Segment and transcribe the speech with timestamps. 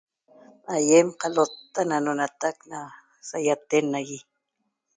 [0.75, 2.79] Aiem calota na nonataq na
[3.27, 4.19] saiaten nahie